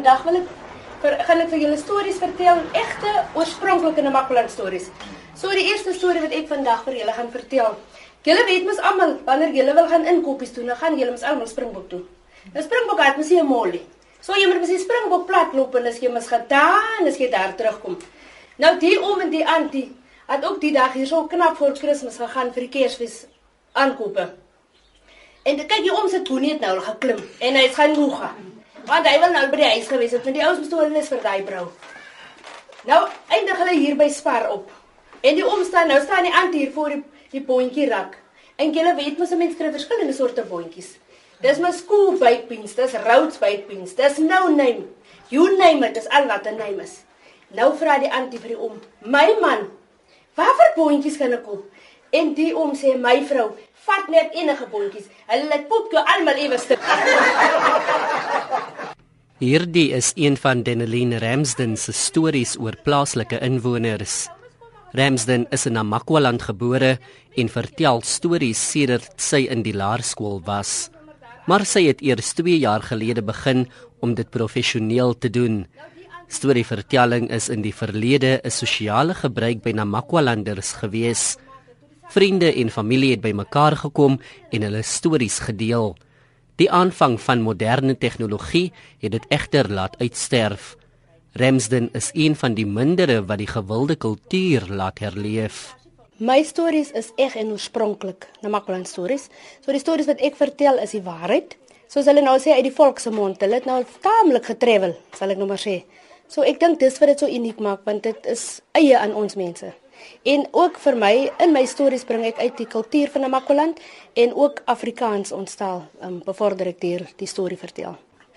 vandag 0.00 0.22
wil 0.24 0.38
ek 0.40 0.48
vir 1.00 1.16
gaan 1.28 1.40
ek 1.44 1.50
vir 1.52 1.60
julle 1.64 1.78
stories 1.80 2.20
vertel, 2.20 2.60
egte 2.76 3.10
oorspronklike 3.36 4.02
Namakwaland 4.04 4.52
stories. 4.52 4.88
So 5.36 5.52
die 5.56 5.66
eerste 5.68 5.92
storie 5.96 6.22
wat 6.24 6.32
ek 6.36 6.48
vandag 6.48 6.86
vir 6.86 6.96
julle 7.00 7.14
gaan 7.16 7.28
vertel. 7.32 7.76
Julle 8.24 8.44
weet 8.48 8.66
mos 8.68 8.80
almal 8.90 9.14
wanneer 9.26 9.52
julle 9.56 9.74
wil 9.76 9.88
gaan 9.92 10.04
inkopies 10.08 10.52
doen, 10.56 10.68
dan 10.72 10.80
gaan 10.80 10.98
julle 11.00 11.12
mos 11.12 11.24
almal 11.24 11.48
Springbok 11.48 11.88
toe. 11.92 12.00
Nou 12.54 12.64
Springbok 12.64 13.00
het 13.04 13.16
mos 13.20 13.30
'n 13.30 13.46
molly. 13.46 13.80
So 14.20 14.32
jy 14.32 14.46
moet 14.48 14.60
mos 14.60 14.72
die 14.72 14.78
Springbok 14.78 15.26
plat 15.26 15.52
loop 15.52 15.74
en 15.74 15.86
as 15.86 16.00
jy 16.00 16.08
mos 16.08 16.28
gaan 16.28 16.44
daar, 16.48 17.00
as 17.06 17.18
jy 17.18 17.30
daar 17.30 17.54
terugkom. 17.56 17.98
Nou 18.56 18.78
die 18.78 18.96
oom 19.00 19.20
en 19.20 19.30
die 19.30 19.46
antie 19.46 19.96
het 20.28 20.44
ook 20.44 20.60
die 20.60 20.72
dag 20.72 20.92
hier 20.92 21.06
so 21.06 21.26
knap 21.26 21.56
voor 21.56 21.72
Kersfees 21.72 22.16
gegaan 22.16 22.52
vir 22.52 22.68
die 22.68 22.68
Kersfees 22.68 23.26
aankope. 23.72 24.32
En 25.44 25.56
kyk 25.56 25.84
jy 25.84 25.90
om 25.90 26.08
sy 26.08 26.22
boenie 26.22 26.52
het 26.52 26.60
nou 26.60 26.76
al 26.76 26.80
geklim 26.80 27.20
en 27.40 27.54
hy's 27.54 27.74
gaan 27.74 27.92
moeg. 27.98 28.20
Want 28.86 29.06
hy 29.06 29.18
wil 29.20 29.32
nou 29.32 29.46
by 29.50 29.56
die 29.56 29.72
huis 29.74 29.88
gewees 29.88 30.12
het, 30.12 30.24
want 30.24 30.36
die 30.36 30.44
ouens 30.44 30.60
moet 30.60 30.72
hulle 30.78 30.98
is 30.98 31.08
vir 31.08 31.22
daai 31.22 31.42
brou. 31.42 31.66
Nou 32.88 33.08
eindig 33.28 33.58
hulle 33.60 33.76
hier 33.76 33.96
by 33.96 34.08
Spar 34.08 34.48
op. 34.50 34.70
En 35.20 35.36
die 35.36 35.44
oom 35.44 35.64
staan 35.64 35.88
nou 35.92 36.00
staan 36.00 36.24
die 36.24 36.34
antie 36.34 36.64
hier 36.64 36.72
voor 36.72 36.94
die 36.94 37.02
die 37.30 37.42
boontjie 37.46 37.86
rak. 37.90 38.16
En 38.58 38.72
jy 38.74 38.94
weet 38.96 39.18
mos 39.18 39.30
'n 39.30 39.38
mens 39.38 39.56
kry 39.56 39.70
verskillende 39.70 40.12
soorte 40.12 40.42
boontjies. 40.42 40.96
Dis 41.40 41.58
my 41.58 41.70
school 41.72 42.18
bypins, 42.18 42.74
dis 42.74 42.92
Rhodes 42.92 43.38
bypins, 43.38 43.94
dis 43.94 44.18
no 44.18 44.48
name. 44.48 44.88
You 45.28 45.56
name 45.56 45.86
it, 45.86 45.94
dis 45.94 46.08
al 46.08 46.26
wat 46.26 46.46
'n 46.46 46.56
name 46.56 46.82
is. 46.82 47.02
Nou 47.54 47.76
vra 47.76 47.98
die 47.98 48.12
antie 48.12 48.38
vir 48.38 48.48
die 48.48 48.58
oom, 48.58 48.80
"My 49.00 49.36
man, 49.40 49.70
watter 50.34 50.72
boontjies 50.76 51.16
kan 51.16 51.32
ek 51.32 51.44
koop?" 51.44 51.64
En 52.12 52.34
die 52.34 52.54
oom 52.54 52.74
sê, 52.74 52.98
"My 52.98 53.24
vrou, 53.24 53.56
vat 53.86 54.08
net 54.08 54.32
enige 54.34 54.66
boontjies. 54.66 55.06
Hulle 55.26 55.48
lyk 55.48 55.68
poep 55.68 55.92
jou 55.92 56.04
almal 56.04 56.34
ewe 56.34 56.58
stuk." 56.58 56.80
Hierdie 59.40 59.94
is 59.96 60.10
een 60.20 60.34
van 60.36 60.60
Deneline 60.60 61.16
Ramsden 61.16 61.78
se 61.80 61.94
stories 61.96 62.58
oor 62.60 62.76
plaaslike 62.84 63.38
inwoners. 63.40 64.26
Ramsden 64.92 65.46
is 65.48 65.64
in 65.64 65.78
Namakwaland 65.78 66.42
gebore 66.44 66.98
en 67.40 67.48
vertel 67.48 68.02
stories 68.04 68.60
sedert 68.60 69.14
sy 69.16 69.46
in 69.48 69.62
die 69.64 69.72
laerskool 69.72 70.42
was. 70.44 70.90
Maar 71.48 71.64
sy 71.64 71.86
het 71.86 72.04
eers 72.04 72.34
2 72.36 72.58
jaar 72.60 72.84
gelede 72.84 73.24
begin 73.24 73.64
om 74.04 74.12
dit 74.12 74.28
professioneel 74.28 75.16
te 75.16 75.32
doen. 75.32 75.64
Storievertelling 76.28 77.30
is 77.32 77.48
in 77.48 77.64
die 77.64 77.72
verlede 77.72 78.42
'n 78.44 78.50
sosiale 78.50 79.14
gebruik 79.14 79.62
by 79.64 79.72
Namakwalanders 79.72 80.76
gewees. 80.84 81.38
Vriende 82.12 82.52
en 82.52 82.68
familie 82.68 83.16
het 83.16 83.24
bymekaar 83.24 83.76
gekom 83.76 84.20
en 84.50 84.62
hulle 84.62 84.82
stories 84.82 85.38
gedeel. 85.38 85.96
Die 86.60 86.68
aanvang 86.68 87.14
van 87.24 87.40
moderne 87.40 87.94
tegnologie 87.96 88.66
het 89.00 89.14
dit 89.14 89.26
egter 89.32 89.70
laat 89.72 89.94
uitsterf. 89.96 90.74
Ramsden 91.32 91.88
is 91.96 92.10
een 92.12 92.36
van 92.36 92.54
die 92.54 92.66
mindere 92.66 93.22
wat 93.24 93.40
die 93.40 93.48
gewilde 93.48 93.96
kultuur 93.96 94.66
laat 94.68 94.98
herleef. 95.00 95.76
My 96.16 96.42
stories 96.44 96.90
is 96.92 97.08
eg 97.16 97.38
en 97.40 97.54
oorspronklik, 97.54 98.28
Namakwaland 98.44 98.88
stories. 98.88 99.30
So 99.64 99.72
die 99.72 99.80
stories 99.80 100.10
wat 100.10 100.20
ek 100.20 100.36
vertel 100.36 100.82
is 100.84 100.92
die 100.92 101.00
waarheid. 101.06 101.56
Soos 101.88 102.04
hulle 102.10 102.20
nou 102.20 102.36
sê 102.36 102.52
uit 102.58 102.68
die 102.68 102.76
volk 102.76 103.00
se 103.00 103.10
mond, 103.10 103.40
hulle 103.40 103.56
het 103.56 103.64
nou 103.64 103.80
taamlik 104.04 104.52
getravel, 104.52 104.92
sal 105.16 105.32
ek 105.32 105.40
nou 105.40 105.48
maar 105.48 105.64
sê. 105.64 105.78
So 106.28 106.44
ek 106.44 106.60
dink 106.60 106.76
dis 106.82 107.00
wat 107.00 107.14
dit 107.14 107.24
so 107.24 107.30
uniek 107.40 107.64
maak 107.64 107.88
want 107.88 108.04
dit 108.04 108.28
is 108.28 108.60
eie 108.76 109.00
aan 109.00 109.16
ons 109.16 109.38
mense. 109.40 109.72
En 110.22 110.46
ook 110.52 110.78
vir 110.78 110.96
my 110.96 111.14
in 111.40 111.52
my 111.52 111.64
stories 111.66 112.04
bring 112.04 112.24
ek 112.28 112.38
uit 112.38 112.56
die 112.60 112.68
kultuur 112.68 113.10
van 113.14 113.24
Namakwaland 113.26 113.80
en 114.14 114.34
ook 114.34 114.62
Afrikaans 114.64 115.32
ontstaan, 115.32 115.88
um, 116.02 116.20
bevorder 116.24 116.72
ek 116.74 116.82
hier 116.82 117.06
die 117.16 117.28
storie 117.28 117.58
vertel. 117.58 117.96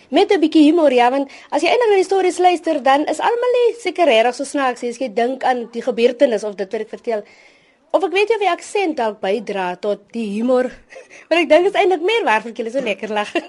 Met 0.09 0.31
'n 0.31 0.39
bietjie 0.39 0.64
humor 0.64 0.94
ja 0.94 1.09
want 1.09 1.31
as 1.50 1.61
jy 1.61 1.69
eintlik 1.69 1.89
na 1.89 1.95
die 1.95 2.03
stories 2.03 2.39
luister 2.39 2.84
dan 2.84 3.06
is 3.06 3.19
almal 3.19 3.52
nie 3.58 3.75
seker 3.80 4.06
regtig 4.06 4.36
so 4.36 4.44
snaaks 4.44 4.84
as 4.84 5.00
jy 5.00 5.09
dink 5.14 5.44
aan 5.44 5.69
die 5.72 5.81
gebeurtenis 5.81 6.44
of 6.44 6.56
dit 6.56 6.72
wat 6.72 6.81
ek 6.81 6.89
vertel 6.89 7.23
of 7.91 8.03
ek 8.03 8.11
weet 8.11 8.30
jy 8.30 8.36
of 8.36 8.41
die 8.41 8.52
aksent 8.52 8.97
dalk 8.97 9.19
bydra 9.22 9.75
tot 9.75 10.12
die 10.13 10.28
humor 10.35 10.69
want 11.29 11.41
ek 11.41 11.50
dink 11.50 11.63
dit 11.66 11.73
is 11.73 11.81
eintlik 11.81 12.02
meer 12.02 12.23
waar 12.25 12.41
vir 12.41 12.53
julle 12.53 12.72
so 12.72 12.79
lekker 12.79 13.09
lag. 13.09 13.34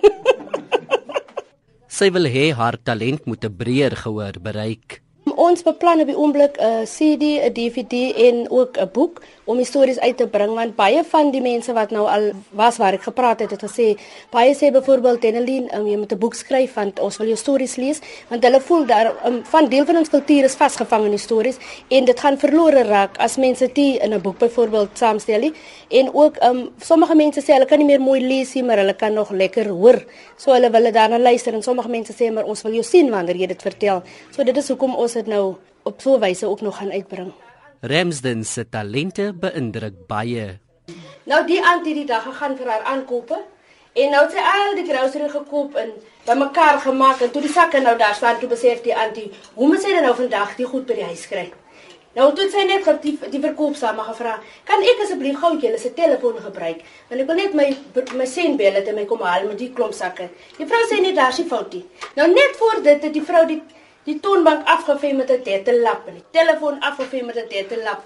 Sy 1.94 2.08
wil 2.10 2.26
hê 2.26 2.48
haar 2.58 2.74
talent 2.82 3.26
moet 3.26 3.44
'n 3.44 3.54
breër 3.54 3.94
gehoor 3.94 4.40
bereik 4.42 5.03
ons 5.36 5.62
beplan 5.62 6.00
op 6.00 6.06
die 6.06 6.18
oomblik 6.18 6.56
'n 6.58 6.84
CD, 6.84 7.24
'n 7.42 7.52
DVD 7.52 8.12
en 8.28 8.50
ook 8.50 8.78
'n 8.78 8.90
boek 8.92 9.22
om 9.44 9.64
stories 9.64 10.00
uit 10.00 10.16
te 10.16 10.26
bring 10.26 10.54
want 10.54 10.76
baie 10.76 11.04
van 11.04 11.30
die 11.30 11.40
mense 11.40 11.72
wat 11.72 11.90
nou 11.90 12.08
al 12.08 12.30
was 12.50 12.76
waar 12.76 12.92
ek 12.92 13.02
gepraat 13.02 13.40
het 13.40 13.50
het 13.50 13.62
gesê 13.62 13.96
baie 14.30 14.54
sê 14.54 14.70
byvoorbeeld 14.72 15.20
Denelin 15.20 15.68
um, 15.74 15.86
jy 15.86 15.96
moet 15.96 16.12
'n 16.12 16.18
boek 16.18 16.34
skryf 16.34 16.74
want 16.74 17.00
ons 17.00 17.16
wil 17.16 17.26
jou 17.26 17.36
stories 17.36 17.76
lees 17.76 18.00
want 18.28 18.42
hulle 18.44 18.60
voel 18.60 18.86
daar 18.86 19.14
um, 19.26 19.44
van 19.44 19.68
deel 19.68 19.84
van 19.84 19.96
ons 19.96 20.08
kultuur 20.08 20.44
is 20.44 20.54
vasgevang 20.54 21.04
in 21.04 21.10
die 21.10 21.18
stories 21.18 21.56
en 21.88 22.04
dit 22.04 22.20
gaan 22.20 22.38
verlore 22.38 22.82
raak 22.82 23.18
as 23.18 23.36
mense 23.36 23.66
dit 23.72 24.02
in 24.04 24.14
'n 24.14 24.20
boek 24.20 24.38
byvoorbeeld 24.38 24.88
saamstel 24.98 25.40
nie. 25.40 25.52
En 25.88 26.14
ook 26.14 26.36
um, 26.42 26.70
sommige 26.80 27.14
mense 27.14 27.40
sê 27.40 27.52
hulle 27.52 27.66
kan 27.66 27.78
nie 27.78 27.86
meer 27.86 28.00
mooi 28.00 28.20
lees 28.20 28.54
nie 28.54 28.62
maar 28.62 28.76
hulle 28.76 28.94
kan 28.94 29.12
nog 29.12 29.30
lekker 29.30 29.68
hoor. 29.68 30.04
So 30.36 30.52
hulle 30.52 30.70
wil 30.70 30.92
daarna 30.92 31.18
luister 31.18 31.54
en 31.54 31.62
sommige 31.62 31.88
mense 31.88 32.12
sê 32.12 32.32
maar 32.32 32.44
ons 32.44 32.62
wil 32.62 32.72
jou 32.72 32.82
sien 32.82 33.10
wanneer 33.10 33.36
jy 33.36 33.46
dit 33.46 33.62
vertel. 33.62 34.02
So 34.30 34.44
dit 34.44 34.56
is 34.56 34.68
hoekom 34.68 34.94
ons 34.94 35.14
dit 35.24 35.32
nou 35.32 35.56
op 35.82 36.00
so 36.00 36.16
'n 36.16 36.20
wyse 36.20 36.46
ook 36.46 36.60
nog 36.60 36.76
gaan 36.76 36.92
uitbring 36.92 37.32
Ramsden 37.84 38.44
se 38.44 38.62
talente 38.68 39.32
beïndruk 39.36 40.06
baie. 40.08 40.44
Nou 41.28 41.40
die 41.44 41.58
auntie 41.60 41.92
die 41.94 42.06
dag 42.08 42.22
gegaan 42.24 42.54
vir 42.56 42.70
haar 42.72 42.86
aankope 42.88 43.36
en 43.92 44.14
nou 44.14 44.22
het 44.22 44.32
sy 44.32 44.44
al 44.52 44.72
die 44.78 44.86
grocery 44.88 45.28
gekoop 45.28 45.76
en 45.82 45.90
bymekaar 46.24 46.80
gemaak 46.80 47.20
en 47.20 47.34
toe 47.34 47.42
die 47.44 47.52
sakke 47.52 47.82
nou 47.84 47.92
daar 48.00 48.16
staan 48.16 48.40
toe 48.40 48.48
besef 48.48 48.80
die 48.86 48.96
auntie, 48.96 49.26
hoe 49.54 49.68
moet 49.68 49.84
sy 49.84 49.92
dan 49.92 50.08
nou 50.08 50.14
vandag 50.16 50.56
die 50.56 50.70
goed 50.70 50.88
by 50.88 50.96
die 50.96 51.06
huis 51.10 51.26
kry? 51.28 51.44
Nou 52.16 52.30
toe 52.32 52.48
sy 52.48 52.64
net 52.64 52.88
die 53.04 53.14
die 53.34 53.42
verkoopsame 53.44 54.08
gevra, 54.08 54.38
kan 54.64 54.88
ek 54.94 55.04
asseblief 55.04 55.36
gou 55.44 55.52
julle 55.60 55.78
se 55.82 55.92
telefoon 55.92 56.40
gebruik? 56.40 56.80
Want 57.10 57.20
ek 57.20 57.28
wil 57.28 57.40
net 57.42 57.60
my 57.60 57.68
my 58.16 58.32
sen 58.32 58.56
bel 58.56 58.80
het 58.80 58.88
en 58.88 58.96
my 58.96 59.04
kom 59.04 59.28
haal 59.28 59.44
met 59.50 59.60
die 59.60 59.72
klomp 59.76 59.92
sakke. 59.92 60.30
Die 60.56 60.64
vrou 60.72 60.84
sê 60.88 61.04
net 61.04 61.20
daar's 61.20 61.44
'n 61.44 61.52
foutie. 61.52 61.84
Nou 62.16 62.32
net 62.32 62.56
voor 62.56 62.82
dit 62.82 63.02
het 63.02 63.12
die 63.12 63.28
vrou 63.28 63.46
die 63.46 63.60
die 64.04 64.20
toonbank 64.20 64.66
afgevee 64.68 65.14
met 65.14 65.30
'n 65.30 65.42
tetellap 65.42 66.08
en 66.08 66.14
die 66.14 66.28
telefoon 66.30 66.80
afgevee 66.80 67.24
met 67.24 67.36
'n 67.36 67.48
tetellap. 67.48 68.02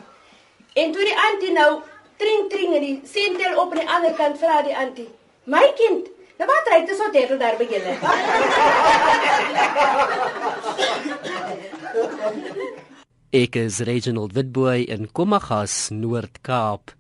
En 0.75 0.93
toe 0.93 1.05
die 1.05 1.19
antie 1.29 1.53
nou 1.53 1.81
tring 2.17 2.51
tring 2.51 2.75
en 2.75 2.81
die 2.81 3.01
sentel 3.05 3.59
op 3.61 3.73
aan 3.73 3.79
die 3.79 3.89
ander 3.89 4.13
kant 4.13 4.39
vra 4.39 4.63
die 4.63 4.77
antie: 4.77 5.09
"My 5.45 5.73
kind, 5.77 6.07
nou 6.39 6.49
wat 6.51 6.69
ry 6.73 6.85
dit 6.87 6.97
so 6.97 7.11
tetel 7.11 7.39
daar 7.39 7.57
by 7.57 7.67
julle?" 7.71 7.95
Ek 13.31 13.57
is 13.57 13.81
Reginald 13.85 14.33
Witboy 14.33 14.87
in 14.89 15.13
Kommagas, 15.13 15.91
Noord-Kaap. 15.91 16.95